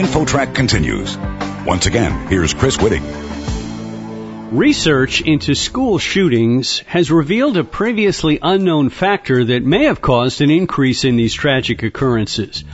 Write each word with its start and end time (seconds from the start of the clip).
InfoTrack 0.00 0.54
continues. 0.54 1.18
Once 1.66 1.84
again, 1.84 2.26
here's 2.28 2.54
Chris 2.54 2.78
Whitting. 2.78 3.04
Research 4.50 5.20
into 5.20 5.54
school 5.54 5.98
shootings 5.98 6.78
has 6.86 7.10
revealed 7.10 7.58
a 7.58 7.64
previously 7.64 8.38
unknown 8.40 8.88
factor 8.88 9.44
that 9.44 9.62
may 9.62 9.84
have 9.84 10.00
caused 10.00 10.40
an 10.40 10.50
increase 10.50 11.04
in 11.04 11.16
these 11.16 11.34
tragic 11.34 11.82
occurrences. 11.82 12.64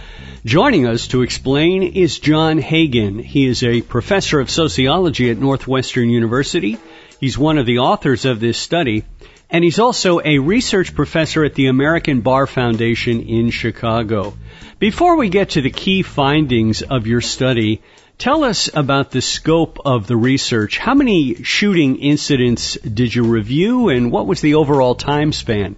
Joining 0.45 0.87
us 0.87 1.09
to 1.09 1.23
explain 1.23 1.83
is 1.83 2.21
John 2.21 2.59
Hagan. 2.59 3.19
He 3.19 3.47
is 3.47 3.65
a 3.65 3.83
professor 3.83 4.39
of 4.39 4.49
sociology 4.49 5.29
at 5.29 5.37
Northwestern 5.39 6.09
University. 6.09 6.79
He's 7.19 7.37
one 7.37 7.59
of 7.59 7.67
the 7.67 7.81
authors 7.81 8.25
of 8.25 8.39
this 8.39 8.57
study, 8.57 9.03
and 9.51 9.65
he's 9.65 9.81
also 9.81 10.21
a 10.25 10.39
research 10.39 10.95
professor 10.95 11.45
at 11.45 11.55
the 11.55 11.67
American 11.67 12.21
Bar 12.21 12.47
Foundation 12.47 13.23
in 13.23 13.51
Chicago. 13.51 14.35
Before 14.79 15.17
we 15.17 15.31
get 15.31 15.51
to 15.51 15.63
the 15.63 15.71
key 15.71 16.03
findings 16.03 16.83
of 16.83 17.07
your 17.07 17.23
study, 17.23 17.83
tell 18.19 18.45
us 18.45 18.69
about 18.75 19.11
the 19.11 19.23
scope 19.23 19.79
of 19.87 20.07
the 20.07 20.17
research. 20.17 20.77
How 20.77 20.95
many 20.95 21.43
shooting 21.43 21.97
incidents 21.97 22.75
did 22.75 23.15
you 23.15 23.25
review, 23.25 23.89
and 23.89 24.13
what 24.13 24.27
was 24.27 24.41
the 24.43 24.57
overall 24.57 24.95
time 24.95 25.33
span? 25.33 25.77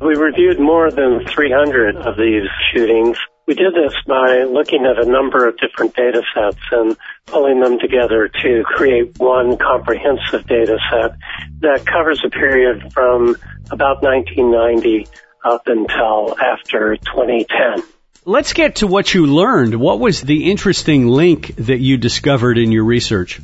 We 0.00 0.14
reviewed 0.14 0.60
more 0.60 0.90
than 0.90 1.26
300 1.26 1.96
of 1.96 2.16
these 2.16 2.48
shootings 2.72 3.18
we 3.50 3.56
did 3.56 3.74
this 3.74 3.94
by 4.06 4.44
looking 4.44 4.86
at 4.86 5.04
a 5.04 5.10
number 5.10 5.48
of 5.48 5.56
different 5.56 5.96
data 5.96 6.22
sets 6.32 6.62
and 6.70 6.96
pulling 7.26 7.58
them 7.58 7.80
together 7.80 8.28
to 8.28 8.62
create 8.64 9.18
one 9.18 9.56
comprehensive 9.56 10.46
data 10.46 10.78
set 10.88 11.16
that 11.58 11.84
covers 11.84 12.22
a 12.24 12.30
period 12.30 12.92
from 12.92 13.34
about 13.72 14.04
1990 14.04 15.08
up 15.44 15.66
until 15.66 16.38
after 16.38 16.96
2010. 16.96 17.82
Let's 18.30 18.52
get 18.52 18.76
to 18.76 18.86
what 18.86 19.12
you 19.12 19.26
learned. 19.26 19.74
What 19.74 19.98
was 19.98 20.20
the 20.20 20.52
interesting 20.52 21.08
link 21.08 21.52
that 21.56 21.80
you 21.80 21.96
discovered 21.96 22.58
in 22.58 22.70
your 22.70 22.84
research? 22.84 23.40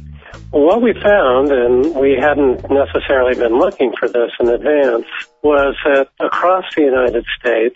Well, 0.52 0.62
what 0.62 0.80
we 0.80 0.92
found, 0.92 1.50
and 1.50 1.92
we 1.96 2.16
hadn't 2.16 2.70
necessarily 2.70 3.34
been 3.34 3.58
looking 3.58 3.92
for 3.98 4.06
this 4.06 4.30
in 4.38 4.48
advance, 4.48 5.06
was 5.42 5.74
that 5.86 6.06
across 6.20 6.72
the 6.76 6.82
United 6.82 7.24
States, 7.36 7.74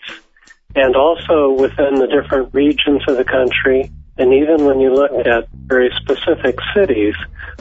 and 0.73 0.95
also 0.95 1.51
within 1.51 1.95
the 1.95 2.07
different 2.07 2.53
regions 2.53 3.01
of 3.09 3.17
the 3.17 3.25
country. 3.25 3.91
And 4.17 4.33
even 4.33 4.63
when 4.63 4.79
you 4.79 4.93
look 4.93 5.11
at 5.11 5.49
very 5.51 5.91
specific 6.01 6.59
cities, 6.73 7.15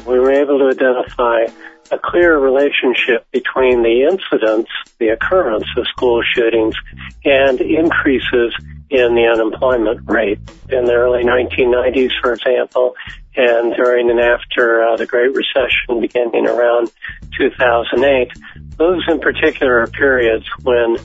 we 0.07 0.17
were 0.21 0.31
able 0.31 0.61
to 0.61 0.67
identify 0.67 1.53
a 1.91 1.99
clear 1.99 2.39
relationship 2.39 3.27
between 3.33 3.83
the 3.83 4.07
incidence, 4.13 4.69
the 5.01 5.09
occurrence 5.09 5.67
of 5.77 5.89
school 5.89 6.23
shootings, 6.37 6.77
and 7.25 7.61
increases 7.61 8.55
in 8.91 9.15
the 9.15 9.31
unemployment 9.33 10.01
rate. 10.11 10.39
In 10.69 10.85
the 10.85 10.95
early 10.95 11.23
1990s, 11.23 12.11
for 12.21 12.33
example, 12.33 12.95
and 13.37 13.75
during 13.75 14.11
and 14.11 14.19
after 14.21 14.85
uh, 14.85 14.97
the 14.97 15.07
Great 15.07 15.35
Recession 15.35 16.01
beginning 16.01 16.47
around 16.47 16.91
2008, 17.39 18.33
those 18.77 19.03
in 19.09 19.21
particular 19.21 19.81
are 19.81 19.87
periods 19.87 20.45
when 20.63 20.97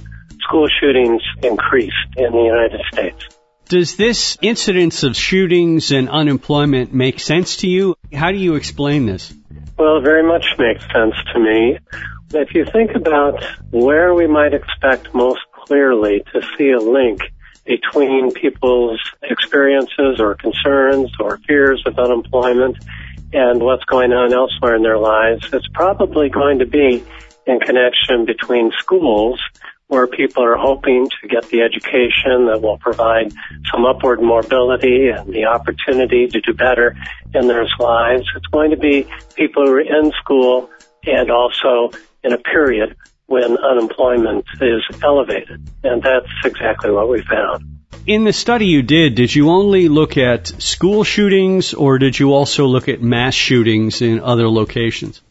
school 0.42 0.68
shootings 0.80 1.22
increased 1.44 1.94
in 2.18 2.32
the 2.32 2.44
United 2.44 2.82
States. 2.92 3.28
Does 3.68 3.96
this 3.96 4.38
incidence 4.42 5.04
of 5.04 5.16
shootings 5.16 5.92
and 5.92 6.10
unemployment 6.10 6.94
make 6.94 7.20
sense 7.20 7.58
to 7.58 7.68
you? 7.68 7.96
How 8.14 8.32
do 8.32 8.38
you 8.38 8.56
explain 8.56 9.06
this? 9.06 9.34
Well, 9.78 9.98
it 9.98 10.04
very 10.04 10.24
much 10.24 10.46
makes 10.60 10.84
sense 10.84 11.16
to 11.34 11.40
me. 11.40 11.80
If 12.34 12.54
you 12.54 12.66
think 12.66 12.92
about 12.96 13.44
where 13.72 14.14
we 14.14 14.28
might 14.28 14.54
expect 14.54 15.14
most 15.14 15.42
clearly 15.52 16.24
to 16.34 16.42
see 16.58 16.72
a 16.72 16.80
link 16.80 17.22
between 17.66 18.32
people's 18.32 19.02
experiences 19.24 20.20
or 20.20 20.36
concerns 20.36 21.12
or 21.20 21.38
fears 21.48 21.84
with 21.86 21.98
unemployment 21.98 22.78
and 23.34 23.62
what's 23.62 23.84
going 23.86 24.14
on 24.14 24.32
elsewhere 24.34 24.76
in 24.76 24.84
their 24.84 25.00
lives, 25.00 25.48
it's 25.52 25.68
probably 25.74 26.30
going 26.30 26.60
to 26.60 26.66
be 26.66 27.04
in 27.48 27.60
connection 27.60 28.26
between 28.26 28.72
schools 28.78 29.42
where 29.88 30.08
people 30.08 30.44
are 30.44 30.56
hoping 30.56 31.08
to 31.22 31.28
get 31.28 31.44
the 31.50 31.62
education 31.62 32.48
that 32.48 32.60
will 32.62 32.78
provide 32.78 33.32
some 33.72 33.86
upward 33.86 34.22
mobility 34.22 35.10
and 35.10 35.32
the 35.32 35.46
opportunity 35.46 36.28
to 36.28 36.42
do 36.42 36.54
better 36.54 36.96
in 37.34 37.48
their 37.48 37.68
lives. 37.80 38.26
It's 38.36 38.48
going 38.48 38.72
to 38.72 38.78
be 38.78 39.08
people 39.36 39.66
who 39.66 39.74
are 39.74 39.82
in 39.82 40.12
school 40.24 40.70
and 41.06 41.30
also 41.30 41.92
in 42.24 42.34
a 42.34 42.38
period 42.38 42.96
when 43.28 43.58
unemployment 43.58 44.46
is 44.62 44.84
elevated. 45.04 45.68
And 45.84 46.02
that's 46.02 46.28
exactly 46.44 46.92
what 46.92 47.10
we 47.10 47.22
found. 47.24 47.76
In 48.06 48.24
the 48.24 48.34
study 48.34 48.68
you 48.68 48.84
did, 48.84 49.16
did 49.16 49.34
you 49.34 49.50
only 49.50 49.90
look 49.90 50.18
at 50.18 50.48
school 50.62 51.04
shootings 51.04 51.74
or 51.74 51.98
did 51.98 52.20
you 52.20 52.34
also 52.34 52.66
look 52.66 52.88
at 52.88 53.02
mass 53.02 53.34
shootings 53.34 54.02
in 54.02 54.20
other 54.20 54.48
locations? 54.48 55.22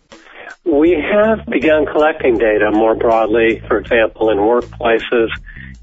We 0.65 0.93
have 0.93 1.47
begun 1.47 1.87
collecting 1.87 2.39
data 2.39 2.71
more 2.73 2.97
broadly, 2.97 3.61
for 3.69 3.79
example, 3.79 4.31
in 4.31 4.39
workplaces 4.39 5.29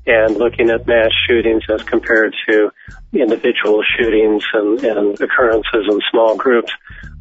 and 0.06 0.36
looking 0.36 0.70
at 0.70 0.88
mass 0.88 1.12
shootings 1.28 1.64
as 1.70 1.84
compared 1.84 2.36
to 2.50 2.72
individual 3.14 3.84
shootings 3.84 4.44
and, 4.54 4.84
and 4.84 5.22
occurrences 5.22 5.86
in 5.90 6.00
small 6.10 6.36
groups. 6.36 6.72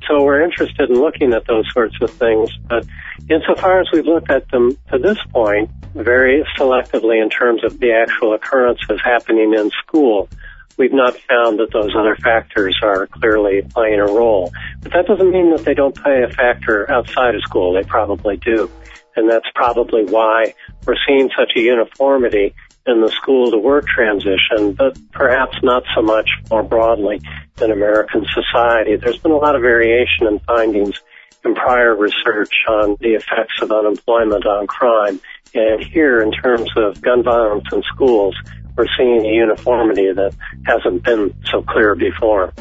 So 0.07 0.23
we're 0.23 0.43
interested 0.43 0.89
in 0.89 0.97
looking 1.01 1.33
at 1.33 1.47
those 1.47 1.67
sorts 1.73 1.97
of 2.01 2.11
things. 2.11 2.51
But 2.69 2.87
insofar 3.29 3.81
as 3.81 3.89
we've 3.93 4.07
looked 4.07 4.31
at 4.31 4.49
them 4.51 4.77
to 4.93 4.99
this 4.99 5.19
point, 5.33 5.71
very 5.95 6.45
selectively 6.57 7.23
in 7.23 7.29
terms 7.29 7.65
of 7.65 7.79
the 7.81 7.93
actual 7.93 8.35
occurrences 8.35 9.01
happening 9.05 9.55
in 9.55 9.71
school, 9.71 10.29
we've 10.77 10.93
not 10.93 11.17
found 11.29 11.59
that 11.59 11.73
those 11.73 11.95
other 11.97 12.17
factors 12.17 12.79
are 12.83 13.07
clearly 13.07 13.63
playing 13.75 14.01
a 14.01 14.07
role. 14.07 14.53
But 14.83 14.93
that 14.93 15.07
doesn't 15.07 15.31
mean 15.31 15.51
that 15.51 15.65
they 15.65 15.75
don't 15.75 15.95
play 15.95 16.23
a 16.23 16.33
factor 16.33 16.91
outside 16.91 17.35
of 17.35 17.43
school. 17.43 17.75
They 17.75 17.83
probably 17.83 18.37
do. 18.37 18.71
And 19.17 19.29
that's 19.29 19.47
probably 19.55 20.05
why 20.05 20.55
we're 20.87 20.95
seeing 21.07 21.31
such 21.37 21.53
a 21.57 21.61
uniformity 21.61 22.55
in 22.87 23.01
the 23.01 23.09
school 23.11 23.51
to 23.51 23.59
work 23.59 23.87
transition, 23.87 24.73
but 24.73 24.99
perhaps 25.13 25.57
not 25.63 25.83
so 25.95 26.03
much 26.03 26.29
more 26.51 26.63
broadly 26.63 27.21
in 27.61 27.71
American 27.71 28.25
society. 28.33 28.97
There's 28.97 29.19
been 29.19 29.33
a 29.33 29.37
lot 29.37 29.55
of 29.55 29.63
variation 29.63 30.27
in 30.27 30.39
findings 30.41 31.01
in 31.45 31.55
prior 31.55 31.95
research 31.95 32.53
on 32.69 32.97
the 33.01 33.15
effects 33.15 33.61
of 33.63 33.71
unemployment 33.71 34.47
on 34.47 34.67
crime. 34.67 35.21
And 35.55 35.83
here, 35.83 36.21
in 36.21 36.33
terms 36.33 36.71
of 36.77 37.01
gun 37.01 37.23
violence 37.23 37.65
in 37.73 37.83
schools, 37.83 38.37
we're 38.77 38.87
seeing 38.97 39.27
a 39.27 39.33
uniformity 39.33 40.13
that 40.13 40.35
hasn't 40.65 41.03
been 41.03 41.35
so 41.51 41.63
clear 41.63 41.95
before. 41.95 42.53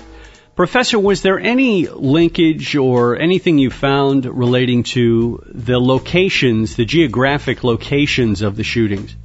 Professor, 0.56 1.00
was 1.00 1.22
there 1.22 1.40
any 1.40 1.88
linkage 1.88 2.76
or 2.76 3.18
anything 3.18 3.58
you 3.58 3.70
found 3.70 4.26
relating 4.26 4.84
to 4.84 5.42
the 5.48 5.80
locations, 5.80 6.76
the 6.76 6.84
geographic 6.84 7.64
locations 7.64 8.42
of 8.42 8.58
the 8.58 8.64
shootings? 8.64 9.16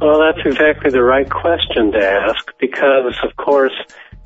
Well, 0.00 0.20
that's 0.20 0.44
exactly 0.44 0.90
the 0.90 1.02
right 1.02 1.28
question 1.28 1.92
to 1.92 1.98
ask 1.98 2.44
because, 2.58 3.14
of 3.22 3.36
course, 3.36 3.72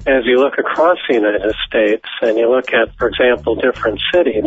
as 0.06 0.24
you 0.24 0.38
look 0.38 0.54
across 0.58 0.96
the 1.08 1.14
United 1.14 1.54
States 1.66 2.08
and 2.22 2.38
you 2.38 2.50
look 2.50 2.72
at, 2.72 2.96
for 2.96 3.08
example, 3.08 3.54
different 3.54 4.00
cities, 4.12 4.44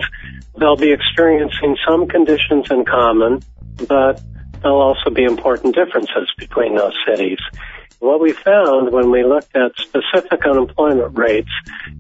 they'll 0.58 0.76
be 0.76 0.92
experiencing 0.92 1.78
some 1.88 2.08
conditions 2.08 2.72
in 2.72 2.86
common, 2.86 3.42
but 3.88 4.22
there'll 4.62 4.82
also 4.82 5.12
be 5.12 5.24
important 5.24 5.76
differences 5.76 6.32
between 6.38 6.76
those 6.76 6.98
cities. 7.08 7.40
What 8.00 8.20
we 8.20 8.34
found 8.34 8.92
when 8.92 9.12
we 9.12 9.24
looked 9.24 9.56
at 9.56 9.74
specific 9.78 10.44
unemployment 10.46 11.16
rates 11.16 11.52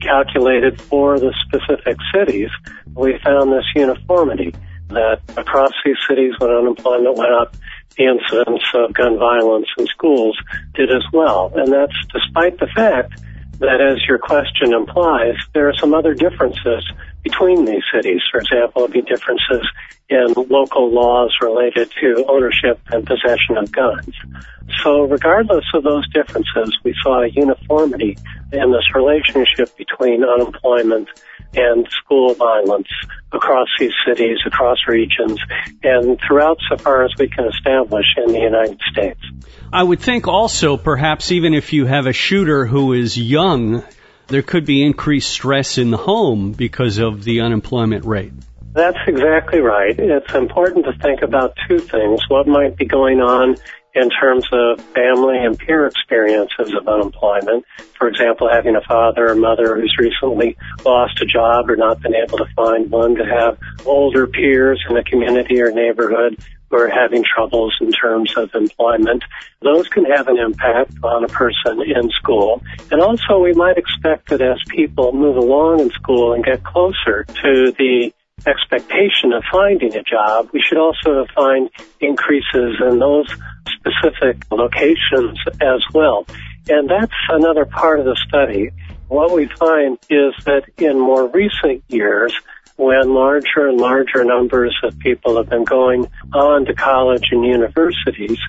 calculated 0.01 0.81
for 0.81 1.19
the 1.19 1.31
specific 1.45 1.97
cities, 2.11 2.49
we 2.95 3.19
found 3.19 3.51
this 3.51 3.65
uniformity 3.75 4.55
that 4.93 5.21
across 5.37 5.73
these 5.85 5.97
cities 6.07 6.33
when 6.39 6.51
unemployment 6.51 7.17
went 7.17 7.33
up, 7.33 7.55
the 7.97 8.05
incidence 8.05 8.63
of 8.73 8.93
gun 8.93 9.17
violence 9.17 9.67
in 9.77 9.85
schools 9.87 10.37
did 10.73 10.89
as 10.89 11.03
well. 11.11 11.51
And 11.55 11.71
that's 11.71 11.95
despite 12.13 12.59
the 12.59 12.67
fact 12.73 13.13
that, 13.59 13.81
as 13.81 14.01
your 14.07 14.17
question 14.17 14.73
implies, 14.73 15.35
there 15.53 15.69
are 15.69 15.75
some 15.77 15.93
other 15.93 16.13
differences 16.13 16.89
between 17.23 17.65
these 17.65 17.83
cities. 17.93 18.21
For 18.31 18.39
example, 18.39 18.81
there'd 18.81 18.93
be 18.93 19.01
differences 19.01 19.67
in 20.09 20.33
local 20.49 20.91
laws 20.91 21.33
related 21.41 21.91
to 22.01 22.25
ownership 22.27 22.79
and 22.91 23.05
possession 23.05 23.57
of 23.57 23.71
guns. 23.71 24.15
So 24.83 25.03
regardless 25.03 25.65
of 25.73 25.83
those 25.83 26.07
differences, 26.11 26.77
we 26.83 26.95
saw 27.03 27.21
a 27.21 27.29
uniformity 27.29 28.17
in 28.51 28.71
this 28.71 28.95
relationship 28.95 29.75
between 29.77 30.23
unemployment 30.23 31.09
and 31.53 31.87
school 31.89 32.33
violence 32.33 32.87
across 33.31 33.67
these 33.79 33.93
cities, 34.07 34.37
across 34.45 34.77
regions, 34.87 35.39
and 35.83 36.19
throughout 36.19 36.57
so 36.69 36.77
far 36.77 37.03
as 37.05 37.11
we 37.17 37.27
can 37.27 37.45
establish 37.45 38.05
in 38.17 38.33
the 38.33 38.39
United 38.39 38.79
States. 38.91 39.19
I 39.71 39.83
would 39.83 39.99
think 39.99 40.27
also, 40.27 40.77
perhaps 40.77 41.31
even 41.31 41.53
if 41.53 41.73
you 41.73 41.85
have 41.85 42.05
a 42.05 42.13
shooter 42.13 42.65
who 42.65 42.93
is 42.93 43.17
young, 43.17 43.83
there 44.27 44.41
could 44.41 44.65
be 44.65 44.83
increased 44.83 45.29
stress 45.29 45.77
in 45.77 45.91
the 45.91 45.97
home 45.97 46.51
because 46.51 46.97
of 46.97 47.23
the 47.23 47.41
unemployment 47.41 48.05
rate. 48.05 48.33
That's 48.73 48.97
exactly 49.05 49.59
right. 49.59 49.97
It's 49.97 50.33
important 50.33 50.85
to 50.85 50.93
think 51.01 51.21
about 51.21 51.55
two 51.67 51.79
things. 51.79 52.21
What 52.29 52.47
might 52.47 52.77
be 52.77 52.85
going 52.85 53.19
on 53.19 53.57
in 53.93 54.09
terms 54.09 54.47
of 54.51 54.79
family 54.93 55.37
and 55.37 55.57
peer 55.57 55.85
experiences 55.87 56.73
of 56.73 56.87
unemployment. 56.87 57.65
For 57.97 58.07
example, 58.07 58.49
having 58.51 58.75
a 58.75 58.81
father 58.81 59.29
or 59.29 59.35
mother 59.35 59.75
who's 59.75 59.95
recently 59.99 60.57
lost 60.85 61.21
a 61.21 61.25
job 61.25 61.69
or 61.69 61.75
not 61.75 62.01
been 62.01 62.15
able 62.15 62.37
to 62.37 62.45
find 62.55 62.89
one 62.89 63.15
to 63.15 63.25
have 63.25 63.59
older 63.85 64.27
peers 64.27 64.83
in 64.89 64.97
a 64.97 65.03
community 65.03 65.61
or 65.61 65.71
neighborhood 65.71 66.37
who 66.69 66.77
are 66.77 66.89
having 66.89 67.23
troubles 67.23 67.75
in 67.81 67.91
terms 67.91 68.33
of 68.37 68.49
employment. 68.55 69.23
Those 69.61 69.87
can 69.89 70.05
have 70.05 70.27
an 70.29 70.37
impact 70.37 70.93
on 71.03 71.25
a 71.25 71.27
person 71.27 71.81
in 71.81 72.09
school. 72.11 72.63
And 72.89 73.01
also 73.01 73.39
we 73.39 73.53
might 73.53 73.77
expect 73.77 74.29
that 74.29 74.41
as 74.41 74.57
people 74.69 75.11
move 75.11 75.35
along 75.35 75.81
in 75.81 75.89
school 75.91 76.33
and 76.33 76.43
get 76.43 76.63
closer 76.63 77.25
to 77.25 77.73
the 77.77 78.13
expectation 78.45 79.33
of 79.33 79.43
finding 79.51 79.95
a 79.95 80.03
job, 80.03 80.49
we 80.53 80.61
should 80.61 80.77
also 80.77 81.25
find 81.35 81.69
increases 81.99 82.81
in 82.81 82.99
those 82.99 83.27
specific 83.77 84.45
locations 84.51 85.37
as 85.61 85.81
well. 85.93 86.25
And 86.69 86.89
that's 86.89 87.13
another 87.29 87.65
part 87.65 87.99
of 87.99 88.05
the 88.05 88.17
study. 88.27 88.71
What 89.07 89.31
we 89.31 89.47
find 89.59 89.97
is 90.09 90.33
that 90.45 90.63
in 90.77 90.99
more 90.99 91.27
recent 91.27 91.83
years, 91.87 92.33
when 92.77 93.13
larger 93.13 93.67
and 93.67 93.79
larger 93.79 94.23
numbers 94.23 94.75
of 94.83 94.97
people 94.99 95.37
have 95.37 95.49
been 95.49 95.65
going 95.65 96.09
on 96.33 96.65
to 96.65 96.73
college 96.73 97.27
and 97.31 97.45
universities, 97.45 98.39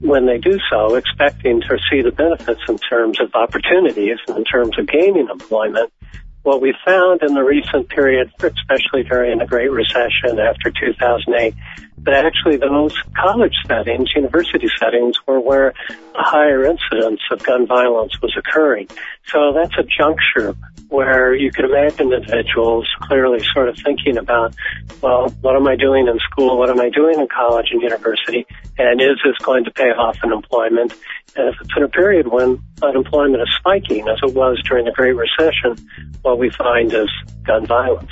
when 0.00 0.26
they 0.26 0.38
do 0.38 0.58
so, 0.70 0.94
expecting 0.94 1.60
to 1.60 1.78
see 1.90 2.00
the 2.02 2.10
benefits 2.10 2.60
in 2.68 2.78
terms 2.78 3.20
of 3.20 3.34
opportunities 3.34 4.16
and 4.28 4.38
in 4.38 4.44
terms 4.44 4.78
of 4.78 4.86
gaining 4.86 5.28
employment, 5.28 5.92
what 6.42 6.60
we 6.60 6.74
found 6.84 7.22
in 7.22 7.34
the 7.34 7.42
recent 7.42 7.88
period, 7.88 8.32
especially 8.42 9.04
during 9.04 9.38
the 9.38 9.46
Great 9.46 9.70
Recession 9.70 10.38
after 10.38 10.70
2008, 10.70 11.54
that 12.04 12.24
actually 12.26 12.56
those 12.56 12.96
college 13.16 13.54
settings, 13.66 14.10
university 14.14 14.68
settings, 14.78 15.16
were 15.26 15.40
where 15.40 15.68
a 15.68 16.22
higher 16.22 16.64
incidence 16.64 17.20
of 17.30 17.42
gun 17.44 17.66
violence 17.66 18.20
was 18.20 18.34
occurring. 18.36 18.88
So 19.26 19.52
that's 19.52 19.74
a 19.78 19.84
juncture 19.84 20.56
where 20.88 21.34
you 21.34 21.50
could 21.50 21.64
imagine 21.64 22.12
individuals 22.12 22.86
clearly 23.00 23.42
sort 23.54 23.68
of 23.68 23.76
thinking 23.76 24.18
about, 24.18 24.54
well, 25.00 25.30
what 25.40 25.56
am 25.56 25.66
I 25.66 25.76
doing 25.76 26.06
in 26.06 26.18
school? 26.30 26.58
What 26.58 26.68
am 26.68 26.80
I 26.80 26.90
doing 26.90 27.18
in 27.18 27.28
college 27.28 27.68
and 27.70 27.80
university? 27.80 28.46
And 28.78 29.00
is 29.00 29.18
this 29.24 29.36
going 29.42 29.64
to 29.64 29.70
pay 29.70 29.90
off 29.90 30.18
in 30.22 30.32
employment? 30.32 30.92
And 31.34 31.48
if 31.48 31.54
it's 31.60 31.70
in 31.76 31.82
a 31.82 31.88
period 31.88 32.26
when 32.26 32.62
unemployment 32.82 33.42
is 33.42 33.48
spiking, 33.58 34.06
as 34.08 34.18
it 34.22 34.34
was 34.34 34.60
during 34.68 34.84
the 34.84 34.92
Great 34.92 35.16
Recession, 35.16 35.76
what 36.20 36.38
we 36.38 36.50
find 36.50 36.92
is 36.92 37.08
gun 37.44 37.64
violence. 37.66 38.10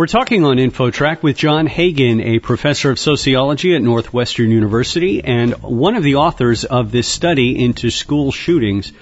We're 0.00 0.06
talking 0.06 0.46
on 0.46 0.56
InfoTrack 0.56 1.22
with 1.22 1.36
John 1.36 1.66
Hagan, 1.66 2.22
a 2.22 2.38
professor 2.38 2.90
of 2.90 2.98
sociology 2.98 3.74
at 3.74 3.82
Northwestern 3.82 4.50
University 4.50 5.22
and 5.22 5.52
one 5.62 5.94
of 5.94 6.02
the 6.02 6.14
authors 6.14 6.64
of 6.64 6.90
this 6.90 7.06
study 7.06 7.62
into 7.62 7.90
school 7.90 8.32
shootings. 8.32 8.94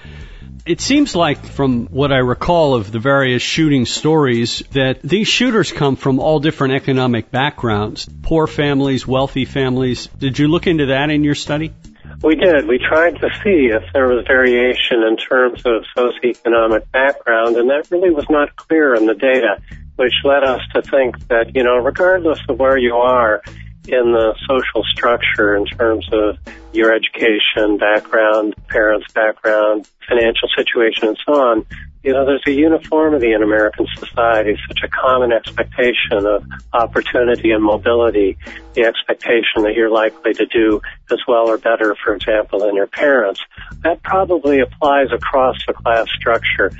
It 0.65 0.81
seems 0.81 1.15
like, 1.15 1.45
from 1.45 1.85
what 1.85 2.11
I 2.11 2.17
recall 2.17 2.75
of 2.75 2.91
the 2.91 2.99
various 2.99 3.41
shooting 3.41 3.85
stories, 3.85 4.61
that 4.73 5.01
these 5.01 5.29
shooters 5.29 5.71
come 5.71 5.95
from 5.95 6.19
all 6.19 6.41
different 6.41 6.73
economic 6.73 7.31
backgrounds 7.31 8.09
poor 8.21 8.45
families, 8.45 9.07
wealthy 9.07 9.45
families. 9.45 10.07
Did 10.07 10.37
you 10.37 10.49
look 10.49 10.67
into 10.67 10.87
that 10.87 11.11
in 11.11 11.23
your 11.23 11.35
study? 11.35 11.73
We 12.21 12.35
did. 12.35 12.67
We 12.67 12.77
tried 12.77 13.15
to 13.21 13.29
see 13.41 13.71
if 13.71 13.83
there 13.93 14.09
was 14.09 14.25
variation 14.27 15.03
in 15.03 15.15
terms 15.15 15.61
of 15.65 15.85
socioeconomic 15.95 16.91
background, 16.91 17.55
and 17.55 17.69
that 17.69 17.89
really 17.89 18.11
was 18.11 18.25
not 18.29 18.53
clear 18.57 18.95
in 18.95 19.05
the 19.05 19.13
data, 19.13 19.61
which 19.99 20.13
led 20.23 20.45
us 20.45 20.61
to 20.73 20.81
think 20.81 21.19
that, 21.27 21.53
you 21.53 21.61
know, 21.61 21.75
regardless 21.75 22.39
of 22.47 22.57
where 22.57 22.77
you 22.77 22.95
are 22.95 23.41
in 23.85 24.13
the 24.13 24.33
social 24.47 24.81
structure 24.93 25.57
in 25.57 25.65
terms 25.65 26.07
of 26.13 26.37
your 26.71 26.93
education 26.93 27.77
background, 27.77 28.55
parents' 28.69 29.11
background, 29.11 29.89
financial 30.07 30.47
situation, 30.55 31.09
and 31.09 31.17
so 31.25 31.33
on, 31.33 31.65
you 32.01 32.13
know, 32.13 32.25
there's 32.25 32.43
a 32.47 32.51
uniformity 32.51 33.33
in 33.33 33.43
American 33.43 33.87
society, 33.97 34.57
such 34.69 34.79
a 34.85 34.87
common 34.87 35.33
expectation 35.33 36.25
of 36.25 36.45
opportunity 36.71 37.51
and 37.51 37.61
mobility, 37.61 38.37
the 38.73 38.83
expectation 38.83 39.63
that 39.63 39.73
you're 39.75 39.89
likely 39.89 40.33
to 40.33 40.45
do 40.45 40.81
as 41.11 41.19
well 41.27 41.49
or 41.49 41.57
better, 41.57 41.95
for 42.03 42.13
example, 42.13 42.59
than 42.59 42.75
your 42.75 42.87
parents. 42.87 43.41
That 43.83 44.01
probably 44.03 44.59
applies 44.59 45.07
across 45.11 45.57
the 45.67 45.73
class 45.73 46.07
structure. 46.15 46.71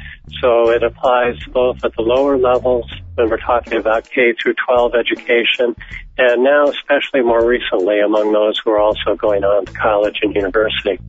So 0.41 0.69
it 0.69 0.83
applies 0.83 1.37
both 1.51 1.83
at 1.83 1.95
the 1.95 2.01
lower 2.01 2.37
levels 2.37 2.91
when 3.15 3.29
we're 3.29 3.37
talking 3.37 3.77
about 3.77 4.09
K 4.09 4.33
through 4.41 4.55
12 4.65 4.93
education, 4.95 5.75
and 6.17 6.43
now 6.43 6.65
especially 6.67 7.21
more 7.21 7.45
recently 7.45 7.99
among 7.99 8.31
those 8.31 8.59
who 8.63 8.71
are 8.71 8.79
also 8.79 9.15
going 9.15 9.43
on 9.43 9.65
to 9.65 9.73
college 9.73 10.19
and 10.21 10.35
university. 10.35 10.99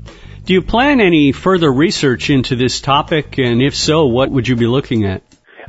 Do 0.45 0.55
you 0.55 0.63
plan 0.63 1.01
any 1.01 1.33
further 1.33 1.71
research 1.71 2.31
into 2.31 2.57
this 2.57 2.81
topic? 2.81 3.39
And 3.39 3.63
if 3.63 3.77
so, 3.77 4.07
what 4.07 4.31
would 4.31 4.49
you 4.49 4.57
be 4.57 4.67
looking 4.67 5.05
at? 5.05 5.23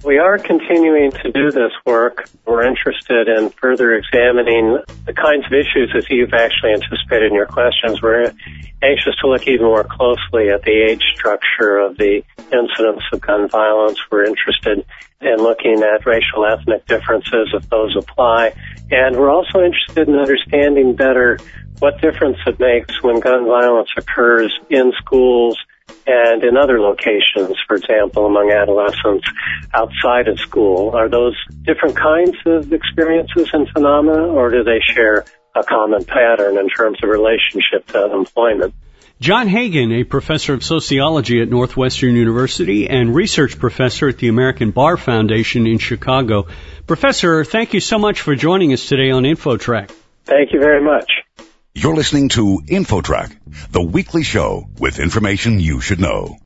We 0.04 0.18
are 0.18 0.38
continuing 0.38 1.12
to 1.12 1.32
do 1.32 1.52
this 1.52 1.72
work. 1.86 2.30
We're 2.46 2.66
interested 2.66 3.28
in 3.28 3.50
further 3.52 3.94
examining 3.94 4.80
the 5.06 5.14
kinds 5.14 5.46
of 5.46 5.54
issues 5.54 5.92
that 5.94 6.10
you've 6.10 6.34
actually 6.34 6.74
anticipated 6.74 7.32
in 7.32 7.36
your 7.36 7.46
questions. 7.46 8.02
We're 8.02 8.34
anxious 8.82 9.16
to 9.22 9.28
look 9.28 9.48
even 9.48 9.66
more 9.66 9.84
closely 9.84 10.50
at 10.50 10.64
the 10.64 10.88
age 10.90 11.04
structure 11.16 11.78
of 11.78 11.98
the 11.98 12.24
incidence 12.52 13.02
of 13.14 13.22
gun 13.22 13.48
violence. 13.48 14.00
We're 14.12 14.26
interested 14.26 14.86
in 15.22 15.38
looking 15.38 15.84
at 15.84 16.06
racial 16.06 16.46
ethnic 16.46 16.88
differences 16.88 17.54
if 17.54 17.70
those 17.70 17.96
apply. 17.96 18.54
And 18.90 19.16
we're 19.16 19.32
also 19.32 19.62
interested 19.62 20.08
in 20.08 20.16
understanding 20.16 20.96
better 20.96 21.38
what 21.80 22.02
difference 22.02 22.38
it 22.48 22.60
makes 22.60 23.02
when 23.04 23.20
gun 23.20 23.46
violence 23.46 23.90
occurs 23.98 24.52
in 24.70 24.92
schools 24.98 25.58
and 26.08 26.44
in 26.44 26.58
other 26.58 26.80
locations, 26.80 27.58
for 27.68 27.76
example, 27.76 28.26
among 28.26 28.52
adolescents 28.52 29.28
outside 29.74 30.28
of 30.28 30.40
school. 30.40 30.96
Are 30.96 31.10
those 31.10 31.36
different 31.64 31.96
kinds 31.96 32.36
of 32.46 32.74
experiences 32.74 33.50
and 33.54 33.70
phenomena, 33.70 34.28
or 34.28 34.50
do 34.50 34.64
they 34.64 34.80
share 34.80 35.26
a 35.56 35.64
common 35.64 36.06
pattern 36.06 36.58
in 36.58 36.70
terms 36.70 37.00
of 37.04 37.10
relationship 37.10 37.88
to 37.88 38.12
employment? 38.14 38.74
John 39.20 39.48
Hagan, 39.48 39.92
a 39.92 40.04
professor 40.04 40.56
of 40.56 40.64
sociology 40.64 41.42
at 41.42 41.48
Northwestern 41.48 42.16
University 42.16 42.90
and 42.90 43.14
research 43.14 43.60
professor 43.60 44.10
at 44.10 44.18
the 44.18 44.30
American 44.30 44.72
Bar 44.72 44.98
Foundation 44.98 45.68
in 45.68 45.78
Chicago. 45.78 46.48
Professor, 46.88 47.46
thank 47.46 47.76
you 47.76 47.82
so 47.82 48.00
much 48.00 48.22
for 48.22 48.34
joining 48.34 48.74
us 48.74 48.88
today 48.88 49.12
on 49.12 49.22
InfoTrack. 49.22 49.92
Thank 50.26 50.54
you 50.54 50.60
very 50.60 50.84
much. 50.84 51.12
You're 51.74 51.96
listening 51.96 52.28
to 52.30 52.60
InfoTrack, 52.68 53.72
the 53.72 53.82
weekly 53.82 54.24
show 54.24 54.68
with 54.78 55.00
information 55.00 55.62
you 55.62 55.80
should 55.80 56.02
know. 56.02 56.38